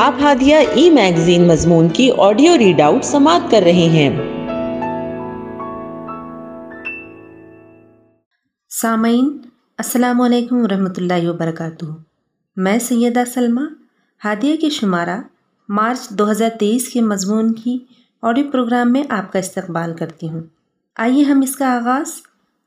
[0.00, 4.16] آپ ہادیہ ای میگزین مضمون کی آڈیو ریڈ آؤٹ سماعت کر رہے ہیں۔
[8.68, 9.38] سامعین،
[9.78, 11.84] السلام علیکم ورحمۃ اللہ وبرکاتہ۔
[12.56, 13.60] میں سیدہ سلمہ،
[14.24, 15.20] ہادیہ کے شمارہ
[15.68, 17.78] مارچ دو ہزار تیئیس کے مضمون کی
[18.22, 20.42] آڈیو پروگرام میں آپ کا استقبال کرتی ہوں۔
[20.96, 22.12] آئیے ہم اس کا آغاز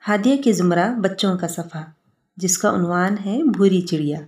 [0.07, 1.81] ہادیہ کے زمرہ بچوں کا صفحہ،
[2.37, 4.19] جس کا عنوان ہے بھوری چڑیا۔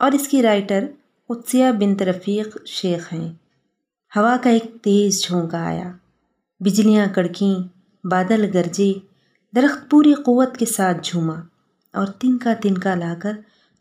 [0.00, 0.84] اور اس کی رائٹر
[1.28, 3.32] قدسیہ بنت رفیق شیخ ہیں۔
[4.16, 5.92] ہوا کا ایک تیز جھونکا آیا۔
[6.60, 7.54] بجلیاں کڑکیں،
[8.04, 8.92] بادل گرجے،
[9.56, 11.34] درخت پوری قوت کے ساتھ جھوما
[11.92, 13.32] اور تنکا تنکا لا کر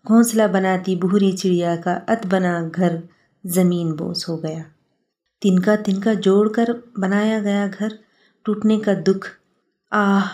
[0.08, 2.96] گھونسلہ بناتی بھوری چڑیا کا ات بنا گھر
[3.44, 4.64] زمین بوس ہو گیا۔
[5.42, 6.66] تنکا تنکا جوڑ کر
[6.98, 7.88] بنایا گیا گھر
[8.44, 9.28] ٹوٹنے کا دکھ۔
[9.92, 10.26] آہ،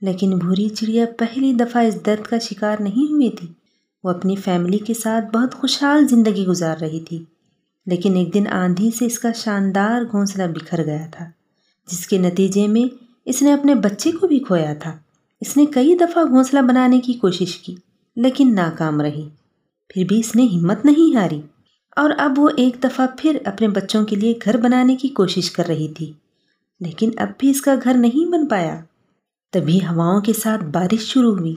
[0.00, 3.48] لیکن بھوری چڑیا پہلی دفعہ اس درد کا شکار نہیں ہوئی تھی۔
[4.04, 7.24] وہ اپنی فیملی کے ساتھ بہت خوشحال زندگی گزار رہی تھی،
[7.86, 11.24] لیکن ایک دن آندھی سے اس کا شاندار گھونسلہ بکھر گیا تھا،
[11.90, 14.96] جس کے نتیجے میں اس نے اپنے بچے کو بھی کھویا تھا۔
[15.40, 17.74] اس نے کئی دفعہ گھونسلہ بنانے کی کوشش کی،
[18.16, 19.28] لیکن ناکام رہی۔
[19.88, 21.40] پھر بھی اس نے ہمت نہیں ہاری۔
[21.96, 25.66] اور اب وہ ایک دفعہ پھر اپنے بچوں کے لیے گھر بنانے کی کوشش کر
[25.68, 26.12] رہی تھی،
[26.80, 28.80] لیکن اب بھی اس کا گھر نہیں بن پایا۔
[29.52, 31.54] تبھی ہواؤں کے ساتھ بارش شروع ہوئی۔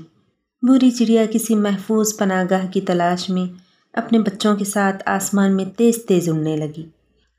[0.67, 3.45] بری چڑیا کسی محفوظ پناہ گاہ کی تلاش میں
[3.93, 6.85] اپنے بچوں کے ساتھ آسمان میں تیز تیز اڑنے لگی۔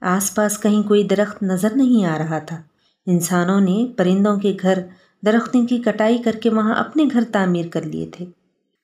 [0.00, 2.62] آس پاس کہیں کوئی درخت نظر نہیں آ رہا تھا۔
[3.06, 4.78] انسانوں نے پرندوں کے گھر
[5.26, 8.24] درختوں کی کٹائی کر کے وہاں اپنے گھر تعمیر کر لیے تھے۔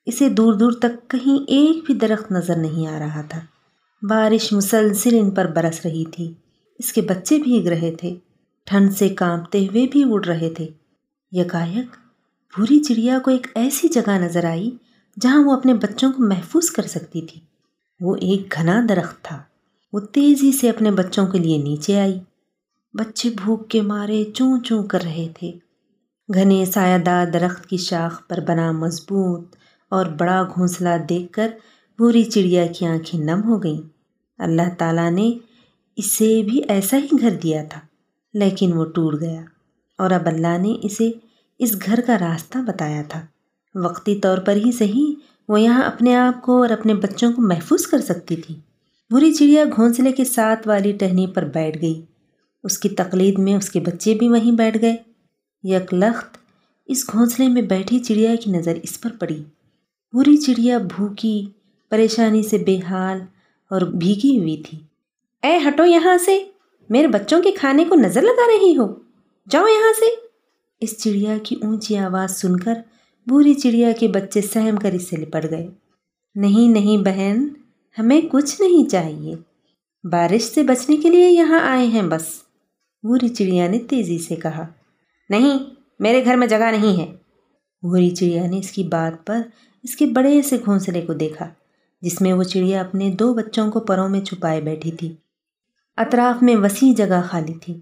[0.06, 3.40] اسے دور دور تک کہیں ایک بھی درخت نظر نہیں آ رہا تھا۔
[4.02, 6.32] بارش مسلسل ان پر برس رہی تھی۔
[6.78, 8.14] اس کے بچے بھیگ رہے تھے۔
[8.64, 10.68] ٹھنڈ سے کانپتے ہوئے بھی اڑ رہے تھے۔
[11.32, 12.07] یکایک
[12.56, 14.70] بھوری چڑیا کو ایک ایسی جگہ نظر آئی
[15.20, 17.40] جہاں وہ اپنے بچوں کو محفوظ کر سکتی تھی۔
[18.00, 19.42] وہ ایک گھنا درخت تھا۔
[19.92, 22.18] وہ تیزی سے اپنے بچوں کے لیے نیچے آئی۔
[22.94, 25.52] بچے بھوک کے مارے چوں چوں کر رہے تھے۔
[26.34, 29.56] گھنے سایہ دار درخت کی شاخ پر بنا مضبوط
[29.88, 31.48] اور بڑا گھونسلہ دیکھ کر
[31.98, 33.82] بھوری چڑیا کی آنکھیں نم ہو گئیں۔
[34.38, 35.32] اللہ تعالیٰ نے
[35.96, 37.80] اسے بھی ایسا ہی گھر دیا تھا،
[38.34, 39.40] لیکن وہ ٹوٹ گیا
[39.98, 41.10] اور اب اللہ نے اسے
[41.58, 43.26] اس گھر کا راستہ بتایا تھا۔
[43.74, 45.12] وقتی طور پر ہی صحیح
[45.48, 48.54] وہ یہاں اپنے آپ کو اور اپنے بچوں کو محفوظ کر سکتی تھی۔
[49.10, 52.02] بری چڑیا گھونسلے کے ساتھ والی ٹہنی پر بیٹھ گئی۔
[52.64, 54.96] اس کی تقلید میں اس کے بچے بھی وہیں بیٹھ گئے۔
[55.62, 56.36] یک لخت
[56.86, 59.42] اس گھونسلے میں بیٹھی چڑیا کی نظر اس پر پڑی۔
[60.12, 61.46] بری چڑیا بھوکی،
[61.90, 63.20] پریشانی سے بے حال
[63.70, 64.78] اور بھیگی ہوئی تھی۔
[65.42, 66.44] اے ہٹو یہاں سے!
[66.88, 68.94] میرے بچوں کے کھانے کو نظر لگا رہی ہو۔
[69.50, 70.27] جاؤ یہاں سے۔
[70.80, 72.74] اس چڑیا کی اونچی آواز سن کر
[73.26, 75.68] بری چڑیا کے بچے سہم کر اس سے لپٹ گئے۔
[76.34, 77.48] نہیں نہیں بہن،
[77.98, 79.34] ہمیں کچھ نہیں چاہیے۔
[80.04, 82.22] بارش سے بچنے کے لیے یہاں آئے ہیں بس۔
[83.02, 84.66] بھوری چڑیا نے تیزی سے کہا۔
[85.30, 85.58] نہیں،
[85.98, 87.12] میرے گھر میں جگہ نہیں ہے۔
[87.82, 89.40] بھوری چڑیا نے اس کی بات پر
[89.82, 91.48] اس کے بڑے سے گھونسلے کو دیکھا،
[92.02, 95.12] جس میں وہ چڑیا اپنے دو بچوں کو پروں میں چھپائے بیٹھی تھی۔
[95.96, 97.74] اطراف میں وسیع جگہ خالی تھی۔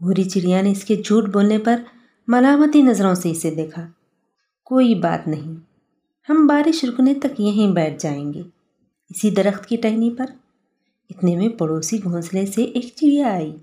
[0.00, 1.76] بھوری چڑیا نے اس کے جھوٹ بولنے پر
[2.28, 3.88] ملامتی نظروں سے اسے دیکھا۔
[4.64, 5.54] کوئی بات نہیں،
[6.28, 8.40] ہم بارش رکنے تک یہیں بیٹھ جائیں گے۔
[9.08, 10.26] اسی درخت کی ٹہنی پر۔
[11.10, 13.56] اتنے میں پڑوسی گھونسلے سے ایک چڑیا آئی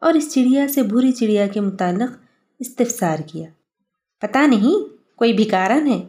[0.00, 2.10] اور اس چڑیا سے بھوری چڑیا کے متعلق
[2.58, 3.48] استفسار کیا۔
[4.20, 6.00] پتہ نہیں، کوئی بھکارن ہے؟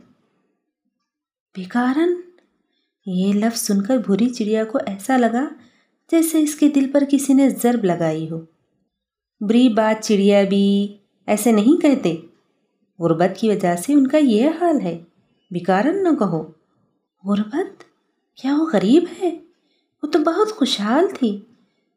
[1.54, 2.14] بھکارن؟
[3.06, 5.46] یہ لفظ سن کر بھوری چڑیا کو ایسا لگا
[6.12, 8.42] جیسے اس کے دل پر کسی نے ضرب لگائی ہو۔
[9.42, 12.16] بری بات چڑیا بھی۔ ایسے نہیں کہتے۔
[13.00, 15.04] غربت کی وجہ سے ان کا یہ حال ہے۔
[15.52, 16.44] بھکارن نہ کہو۔
[17.26, 17.84] غربت؟
[18.42, 19.40] کیا وہ غریب ہے؟
[20.04, 21.42] وہ تو بہت خوشحال تھی۔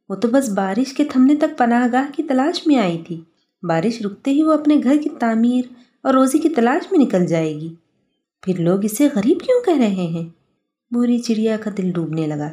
[0.09, 3.20] وہ تو بس بارش کے تھمنے تک پناہ گاہ کی تلاش میں آئی تھی۔
[3.62, 5.72] بارش رکتے ہی وہ اپنے گھر کی تعمیر
[6.03, 7.75] اور روزی کی تلاش میں نکل جائے گی۔
[8.43, 10.28] پھر لوگ اسے غریب کیوں کہہ رہے ہیں؟
[10.94, 12.50] بوری چڑیا کا دل ڈوبنے لگا۔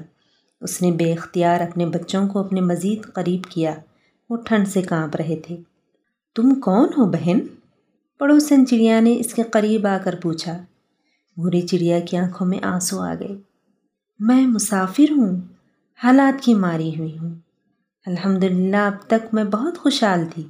[0.61, 3.75] اس نے بے اختیار اپنے بچوں کو اپنے مزید قریب کیا۔
[4.29, 5.57] وہ ٹھنڈ سے کانپ رہے تھے۔
[6.35, 7.39] تم کون ہو بہن؟
[8.19, 10.57] پڑوسن چڑیا نے اس کے قریب آ کر پوچھا۔
[11.35, 13.35] بھوری چڑیا کی آنکھوں میں آنسو آ گئے۔
[14.19, 15.41] میں مسافر ہوں،
[16.03, 17.35] حالات کی ماری ہوئی ہوں۔
[18.05, 20.43] الحمد للہ اب تک میں بہت خوشحال تھی،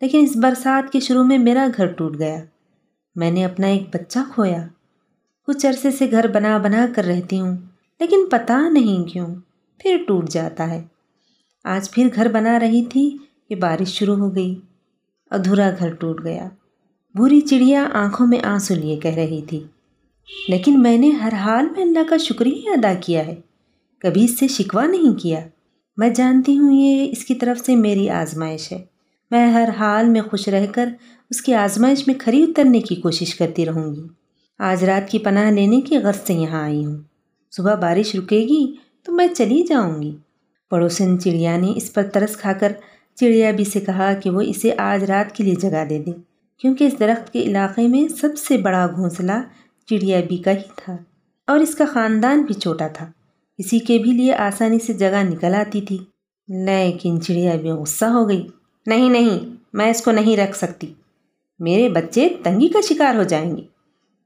[0.00, 2.44] لیکن اس برسات کے شروع میں میرا گھر ٹوٹ گیا۔
[3.14, 4.66] میں نے اپنا ایک بچہ کھویا۔
[5.46, 7.56] کچھ عرصے سے گھر بنا بنا کر رہتی ہوں،
[8.00, 9.34] لیکن پتہ نہیں کیوں
[9.78, 10.84] پھر ٹوٹ جاتا ہے۔
[11.64, 13.16] آج پھر گھر بنا رہی تھی
[13.48, 14.60] کہ بارش شروع ہو گئی۔
[15.32, 16.48] ادھورا گھر ٹوٹ گیا۔
[17.14, 19.64] بری چڑیا آنکھوں میں آنسو لیے کہہ رہی تھی۔
[20.48, 23.34] لیکن میں نے ہر حال میں اللہ کا شکریہ ادا کیا ہے۔
[24.00, 25.40] کبھی اس سے شکوہ نہیں کیا۔
[25.96, 28.84] میں جانتی ہوں یہ اس کی طرف سے میری آزمائش ہے۔
[29.30, 30.88] میں ہر حال میں خوش رہ کر
[31.30, 34.02] اس کی آزمائش میں کھری اترنے کی کوشش کرتی رہوں گی۔
[34.58, 36.96] آج رات کی پناہ لینے کی غرض سے یہاں آئی ہوں۔
[37.56, 40.16] صبح بارش رکے گی تو میں چلی جاؤں گی۔
[40.70, 42.72] پڑوسن چڑیا نے اس پر ترس کھا کر
[43.14, 46.10] چڑیا بھی سے کہا کہ وہ اسے آج رات کے لیے جگہ دے دے،
[46.58, 49.32] کیونکہ اس درخت کے علاقے میں سب سے بڑا گھونسلہ
[49.86, 50.96] چڑیا بی کا ہی تھا۔
[51.46, 53.06] اور اس کا خاندان بھی چھوٹا تھا۔
[53.58, 55.98] کسی کے بھی لیے آسانی سے جگہ نکل آتی تھی۔
[56.48, 58.46] لیکن چڑیا بھی غصہ ہو گئی۔
[58.86, 59.38] نہیں نہیں،
[59.72, 60.94] میں اس کو نہیں رکھ سکتی۔
[61.58, 63.62] میرے بچے تنگی کا شکار ہو جائیں گے۔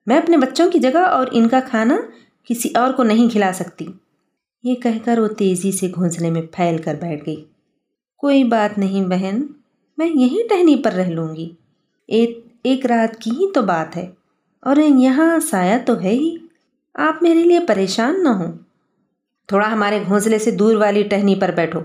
[0.07, 1.97] میں اپنے بچوں کی جگہ اور ان کا کھانا
[2.45, 3.87] کسی اور کو نہیں کھلا سکتی۔
[4.63, 7.45] یہ کہہ کر وہ تیزی سے گھونسلے میں پھیل کر بیٹھ گئی۔
[8.17, 9.43] کوئی بات نہیں بہن،
[9.99, 11.51] میں یہیں ٹہنی پر رہ لوں گی۔
[12.09, 14.13] ایک ایک رات کی ہی تو بات ہے۔
[14.61, 16.37] اور یہاں سایہ تو ہے ہی۔
[16.95, 18.53] آپ میرے لیے پریشان نہ ہوں۔
[19.47, 21.81] تھوڑا ہمارے گھونسلے سے دور والی ٹہنی پر بیٹھو۔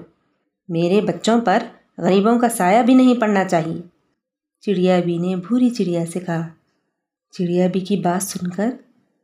[0.70, 1.64] میرے بچوں پر
[1.98, 3.82] غریبوں کا سایہ بھی نہیں پڑنا چاہیے۔
[4.62, 6.48] چڑیا بی نے بھوری چڑیا سے کہا۔
[7.32, 8.70] چڑیا بی کی بات سن کر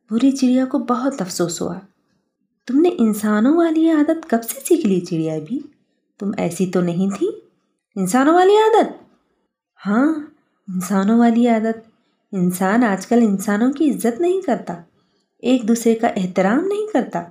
[0.07, 1.79] بھوری چڑیا کو بہت افسوس ہوا۔
[2.67, 5.59] تم نے انسانوں والی عادت کب سے سیکھ لی چڑیا بھی
[6.19, 7.29] تم ایسی تو نہیں تھی؟
[7.95, 9.03] انسانوں والی عادت۔
[9.85, 10.13] ہاں
[10.67, 11.89] انسانوں والی عادت۔
[12.31, 14.73] انسان آج کل انسانوں کی عزت نہیں کرتا،
[15.39, 17.23] ایک دوسرے کا احترام نہیں کرتا۔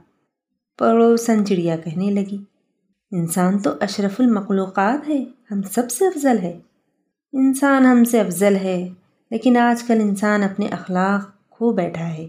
[0.78, 2.38] پڑوسن چڑیا کہنے لگی،
[3.10, 6.58] انسان تو اشرف المخلوقات ہے، ہم سب سے افضل ہے۔
[7.32, 8.88] انسان ہم سے افضل ہے،
[9.30, 12.26] لیکن آج کل انسان اپنے اخلاق کھو بیٹھا ہے۔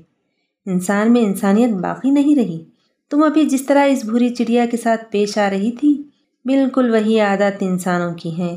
[0.66, 2.64] انسان میں انسانیت باقی نہیں رہی۔
[3.10, 6.04] تم ابھی جس طرح اس بھوری چڑیا کے ساتھ پیش آ رہی تھی
[6.48, 8.56] بالکل وہی عادت انسانوں کی ہیں۔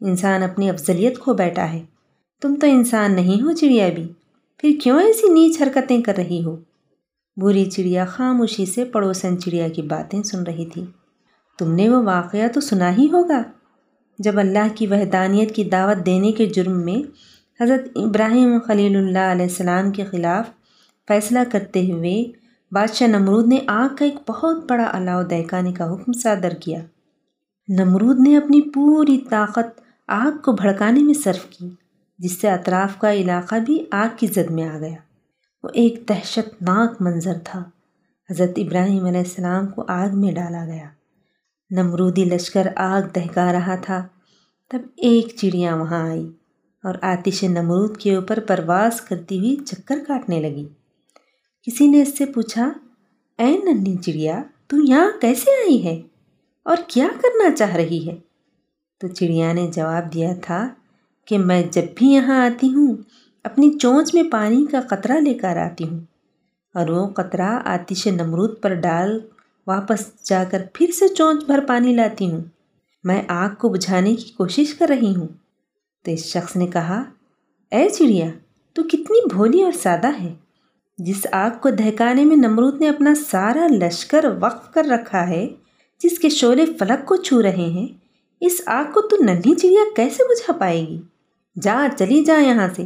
[0.00, 1.82] انسان اپنی افضلیت کھو بیٹھا ہے۔
[2.42, 4.12] تم تو انسان نہیں ہو چڑیا بھی
[4.58, 6.56] پھر کیوں ایسی نیچ حرکتیں کر رہی ہو؟
[7.36, 10.84] بری چڑیا خاموشی سے پڑوسن چڑیا کی باتیں سن رہی تھی۔
[11.58, 13.42] تم نے وہ واقعہ تو سنا ہی ہوگا۔
[14.18, 17.02] جب اللہ کی وحدانیت کی دعوت دینے کے جرم میں
[17.62, 20.46] حضرت ابراہیم خلیل اللہ علیہ السلام کے خلاف
[21.08, 22.24] فیصلہ کرتے ہوئے
[22.72, 26.80] بادشاہ نمرود نے آگ کا ایک بہت بڑا الاؤ دہکانے کا حکم صادر کیا۔
[27.68, 31.70] نمرود نے اپنی پوری طاقت آگ کو بھڑکانے میں صرف کی،
[32.18, 34.96] جس سے اطراف کا علاقہ بھی آگ کی زد میں آ گیا۔
[35.62, 37.64] وہ ایک دہشت ناک منظر تھا۔
[38.30, 40.88] حضرت ابراہیم علیہ السلام کو آگ میں ڈالا گیا۔
[41.70, 44.06] نمرودی لشکر آگ دہکا رہا تھا۔
[44.70, 46.32] تب ایک چڑیا وہاں آئی
[46.84, 50.68] اور آتش نمرود کے اوپر پرواز کرتی ہوئی چکر کاٹنے لگی
[51.62, 52.72] کسی نے اس سے پوچھا،
[53.38, 56.02] اے ننھی چڑیا، تو یہاں کیسے آئی ہے؟
[56.68, 58.16] اور کیا کرنا چاہ رہی ہے؟
[59.00, 60.68] تو چڑیا نے جواب دیا تھا
[61.24, 62.96] کہ میں جب بھی یہاں آتی ہوں،
[63.44, 66.00] اپنی چونچ میں پانی کا قطرہ لے کر آتی ہوں
[66.74, 69.20] اور وہ قطرہ آتش نمرود پر ڈال
[69.66, 72.40] واپس جا کر پھر سے چونچ بھر پانی لاتی ہوں۔
[73.04, 75.28] میں آگ کو بجھانے کی کوشش کر رہی ہوں۔
[76.04, 77.02] تو اس شخص نے کہا،
[77.70, 78.26] اے چڑیا،
[78.72, 80.34] تو کتنی بھولی اور سادہ ہے،
[80.98, 85.48] جس آگ کو دہکانے میں نمرود نے اپنا سارا لشکر وقف کر رکھا ہے
[86.00, 87.86] جس کے شعلے فلک کو چھو رہے ہیں،
[88.42, 91.00] اس آگ کو تو ننھی چڑیا کیسے بجھا پائے گی؟
[91.56, 92.84] جا چلی جا یہاں سے۔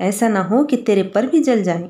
[0.00, 1.86] ایسا نہ ہو کہ تیرے پر بھی جل جائیں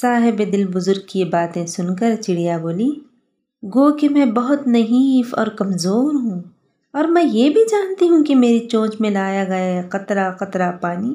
[0.00, 2.90] صاحب دل بزرگ کی باتیں سن کر چڑیا بولی،
[3.62, 6.40] گو کہ میں بہت نحیف اور کمزور ہوں،
[6.94, 11.14] اور میں یہ بھی جانتی ہوں کہ میری چونچ میں لایا گیا قطرہ قطرہ پانی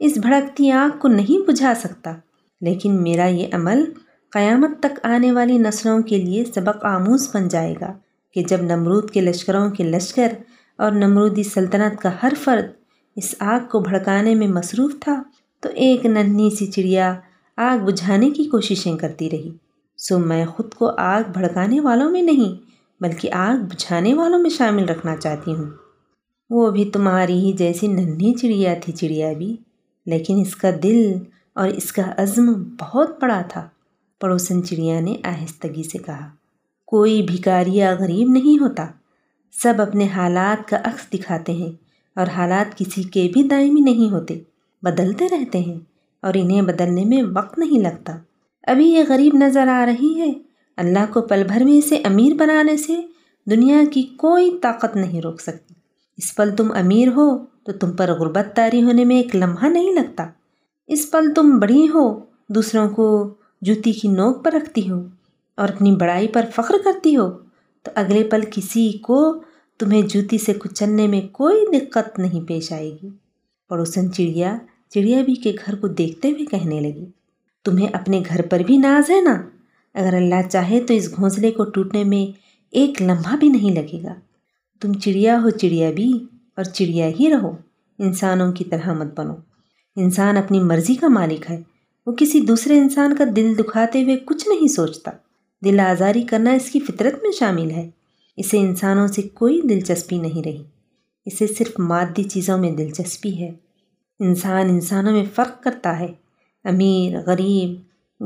[0.00, 2.14] اس بھڑکتی آگ کو نہیں بجھا سکتا۔
[2.60, 3.84] لیکن میرا یہ عمل
[4.32, 7.92] قیامت تک آنے والی نسلوں کے لیے سبق آموز بن جائے گا
[8.34, 10.32] کہ جب نمرود کے لشکروں کے لشکر
[10.78, 12.64] اور نمرودی سلطنت کا ہر فرد
[13.16, 15.22] اس آگ کو بھڑکانے میں مصروف تھا،
[15.60, 17.14] تو ایک ننھی سی چڑیا
[17.56, 19.50] آگ بجھانے کی کوششیں کرتی رہی۔
[19.96, 22.56] سو میں خود کو آگ بھڑکانے والوں میں نہیں،
[23.02, 25.70] بلکہ آگ بجھانے والوں میں شامل رکھنا چاہتی ہوں۔
[26.50, 29.56] وہ بھی تمہاری ہی جیسی ننھی چڑیا تھی، چڑیا بھی۔
[30.06, 31.12] لیکن اس کا دل
[31.54, 33.68] اور اس کا عزم بہت بڑا تھا۔
[34.22, 36.28] پڑوسن چڑیا نے آہستگی سے کہا،
[36.86, 38.86] کوئی بھکاری یا غریب نہیں ہوتا۔
[39.62, 41.72] سب اپنے حالات کا عکس دکھاتے ہیں
[42.16, 44.40] اور حالات کسی کے بھی دائمی نہیں ہوتے۔
[44.82, 45.78] بدلتے رہتے ہیں
[46.22, 48.16] اور انہیں بدلنے میں وقت نہیں لگتا۔
[48.66, 50.32] ابھی یہ غریب نظر آ رہی ہے۔
[50.76, 52.96] اللہ کو پل بھر میں اسے امیر بنانے سے
[53.50, 55.74] دنیا کی کوئی طاقت نہیں روک سکتی۔
[56.16, 59.92] اس پل تم امیر ہو تو تم پر غربت طاری ہونے میں ایک لمحہ نہیں
[59.92, 60.26] لگتا۔
[60.86, 65.02] اس پل تم بڑی ہو، دوسروں کو جوتی کی نوک پر رکھتی ہو
[65.54, 67.30] اور اپنی بڑائی پر فخر کرتی ہو
[67.82, 69.42] تو اگلے پل کسی کو
[69.80, 73.08] تمہیں جوتی سے کچلنے میں کوئی دقت نہیں پیش آئے گی۔
[73.68, 74.56] پڑوسن چڑیا
[74.90, 77.06] چڑیا بھی کے گھر کو دیکھتے ہوئے کہنے لگی،
[77.64, 79.42] تمہیں اپنے گھر پر بھی ناز ہے نا؟
[79.94, 82.38] اگر اللہ چاہے تو اس گھونسلے کو ٹوٹنے میں
[82.70, 84.14] ایک لمحہ بھی نہیں لگے گا۔
[84.80, 86.12] تم چڑیا ہو، چڑیا بھی،
[86.56, 87.56] اور چڑیا ہی رہو۔
[87.98, 89.34] انسانوں کی طرح مت بنو۔
[89.96, 91.71] انسان اپنی مرضی کا مالک ہے۔
[92.06, 95.10] وہ کسی دوسرے انسان کا دل دکھاتے ہوئے کچھ نہیں سوچتا۔
[95.64, 97.90] دل آزاری کرنا اس کی فطرت میں شامل ہے۔
[98.36, 100.62] اسے انسانوں سے کوئی دلچسپی نہیں رہی۔
[101.26, 103.50] اسے صرف مادی چیزوں میں دلچسپی ہے۔
[104.20, 106.08] انسان انسانوں میں فرق کرتا ہے۔
[106.64, 107.80] امیر، غریب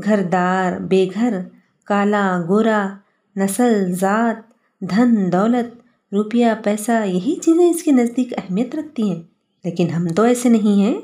[0.05, 1.41] گھر دار بے گھر،
[1.85, 2.97] کالا، گورا،
[3.37, 4.37] نسل، ذات،
[4.81, 5.77] دھن، دولت،
[6.15, 9.23] روپیہ، پیسہ، یہی چیزیں اس کے نزدیک اہمیت رکھتی ہیں۔
[9.65, 11.01] لیکن ہم تو ایسے نہیں ہیں۔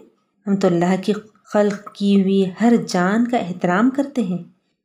[0.46, 1.12] ہم تو اللہ کی
[1.44, 4.38] خلق کی ہوئی ہر جان کا احترام کرتے ہیں۔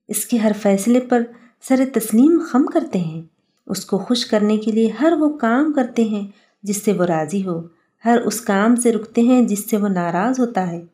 [0.07, 1.21] اس کے ہر فیصلے پر
[1.61, 3.21] سر تسلیم خم کرتے ہیں۔
[3.67, 6.27] اس کو خوش کرنے کے لیے ہر وہ کام کرتے ہیں
[6.63, 7.61] جس سے وہ راضی ہو۔
[8.05, 10.85] ہر اس کام سے رکتے ہیں جس سے وہ ناراض ہوتا ہے۔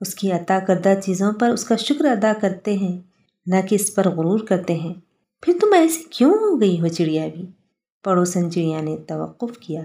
[0.00, 3.00] اس کی عطا کردہ چیزوں پر اس کا شکر ادا کرتے ہیں،
[3.46, 4.94] نہ کہ اس پر غرور کرتے ہیں۔
[5.42, 7.46] پھر تم ایسی کیوں ہو گئی ہو چڑیا بھی؟
[8.04, 9.82] پڑوسن چڑیا نے توقف کیا۔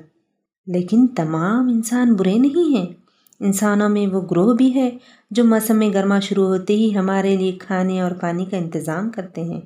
[0.68, 3.07] لیکن تمام انسان برے نہیں ہیں۔
[3.40, 4.98] انسانوں میں وہ گروہ بھی ہے
[5.32, 9.62] جو موسم گرما شروع ہوتے ہی ہمارے لیے کھانے اور پانی کا انتظام کرتے ہیں،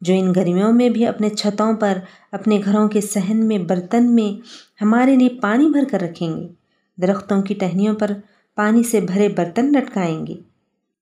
[0.00, 1.98] جو ان گرمیوں میں بھی اپنے چھتوں پر،
[2.32, 4.46] اپنے گھروں کے صحن میں، برتن میں
[4.82, 6.48] ہمارے لیے پانی بھر کر رکھیں گے۔
[6.96, 8.10] درختوں کی ٹہنیوں پر
[8.54, 10.34] پانی سے بھرے برتن لٹکائیں گے۔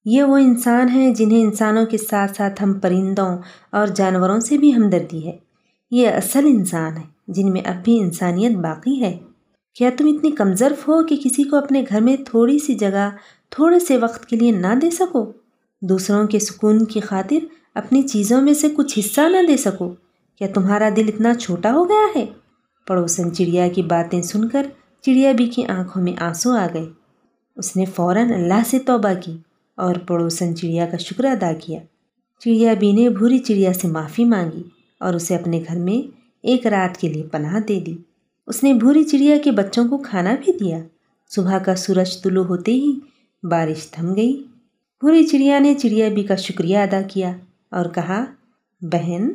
[0.04, 3.38] یہ وہ انسان ہیں جنہیں انسانوں کے ساتھ ساتھ ہم پرندوں
[3.72, 5.36] اور جانوروں سے بھی ہمدردی ہے۔
[5.90, 9.18] یہ اصل انسان ہے جن میں اب بھی انسانیت باقی ہے۔
[9.74, 13.10] کیا تم اتنی کمزرف ہو کہ کسی کو اپنے گھر میں تھوڑی سی جگہ،
[13.50, 15.32] تھوڑے سے وقت کے لیے نہ دے سکو؟
[15.82, 19.94] دوسروں کے سکون کی خاطر اپنی چیزوں میں سے کچھ حصہ نہ دے سکو۔
[20.36, 22.26] کیا تمہارا دل اتنا چھوٹا ہو گیا ہے؟
[22.86, 24.66] پڑوسن چڑیا کی باتیں سن کر
[25.02, 26.86] چڑیا بھی کی آنکھوں میں آنسو آ گئے۔
[27.56, 29.36] اس نے فوراً اللہ سے توبہ کی
[29.76, 31.80] اور پڑوسن چڑیا کا شکر ادا کیا۔
[32.38, 34.62] چڑیا بی نے بھوری چڑیا سے معافی مانگی
[35.00, 37.96] اور اسے اپنے گھر میں ایک رات کے لیے پناہ دے دی۔
[38.50, 40.78] اس نے بھوری چڑیا کے بچوں کو کھانا بھی دیا۔
[41.30, 42.98] صبح کا سورج طلوع ہوتے ہی
[43.42, 44.42] بارش تھم گئی۔
[45.00, 47.36] بھوری چڑیا نے چڑیا بی کا شکریہ ادا کیا
[47.70, 48.24] اور کہا،
[48.80, 49.28] بہن،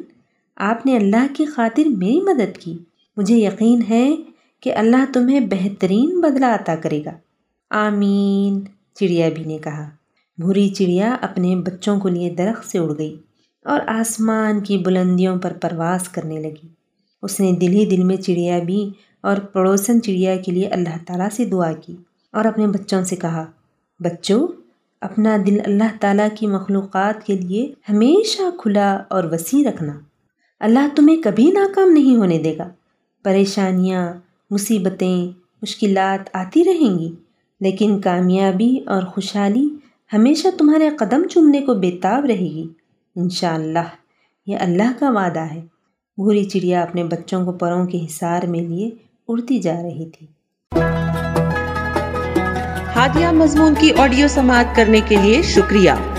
[0.56, 2.78] آپ نے اللہ کی خاطر میری مدد کی۔
[3.18, 4.16] مجھے یقین ہے
[4.60, 7.12] کہ اللہ تمہیں بہترین بدلہ عطا کرے گا۔
[7.70, 8.60] آمین،
[8.96, 9.90] چڑیا بھی نے کہا۔
[10.38, 13.18] بھوری چڑیا اپنے بچوں کو لیے درخت سے اڑ گئی
[13.66, 16.68] اور آسمان کی بلندیوں پر پرواز کرنے لگی۔
[17.22, 18.90] اس نے دل ہی دل میں چڑیا بھی
[19.26, 21.96] اور پڑوسن چڑیا کے لیے اللہ تعالیٰ سے دعا کی
[22.32, 23.46] اور اپنے بچوں سے کہا،
[24.00, 24.48] بچوں،
[25.02, 30.00] اپنا دل اللہ تعالیٰ کی مخلوقات کے لیے ہمیشہ کھلا اور وسیع رکھنا۔
[30.60, 32.70] اللہ تمہیں کبھی ناکام نہیں ہونے دے گا۔
[33.24, 34.14] پریشانیاں،
[34.52, 35.28] مصیبتیں،
[35.62, 37.16] مشکلات آتی رہیں گی،
[37.62, 39.70] لیکن کامیابی اور خوشحالی
[40.14, 42.68] ہمیشہ تمہارے قدم چومنے کو بےتاب رہے گی۔
[43.16, 43.88] انشاءاللہ،
[44.48, 45.62] یہ اللہ کا وعدہ ہے۔
[46.18, 50.28] بھوری چڑیا اپنے بچوں کو پروں کے حصار میں لیے اڑتی جا رہی تھی۔
[52.96, 55.92] ہادیہ مضمون کی آڈیو سماعت کرنے کے لیے شکریہ۔